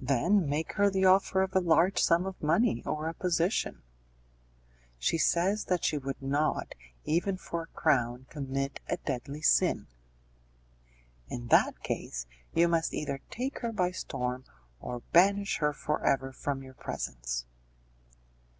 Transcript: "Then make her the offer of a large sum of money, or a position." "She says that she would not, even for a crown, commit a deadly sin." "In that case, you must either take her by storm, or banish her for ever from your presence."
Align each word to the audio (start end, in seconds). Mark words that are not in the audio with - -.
"Then 0.00 0.48
make 0.48 0.74
her 0.74 0.90
the 0.90 1.06
offer 1.06 1.42
of 1.42 1.56
a 1.56 1.60
large 1.60 2.00
sum 2.00 2.24
of 2.24 2.40
money, 2.40 2.84
or 2.84 3.08
a 3.08 3.14
position." 3.14 3.82
"She 4.96 5.18
says 5.18 5.64
that 5.64 5.84
she 5.84 5.98
would 5.98 6.22
not, 6.22 6.76
even 7.04 7.36
for 7.36 7.62
a 7.62 7.66
crown, 7.76 8.26
commit 8.30 8.78
a 8.88 8.98
deadly 8.98 9.42
sin." 9.42 9.88
"In 11.26 11.48
that 11.48 11.82
case, 11.82 12.26
you 12.54 12.68
must 12.68 12.94
either 12.94 13.18
take 13.28 13.58
her 13.58 13.72
by 13.72 13.90
storm, 13.90 14.44
or 14.78 15.00
banish 15.12 15.56
her 15.56 15.72
for 15.72 16.00
ever 16.06 16.30
from 16.30 16.62
your 16.62 16.74
presence." 16.74 17.44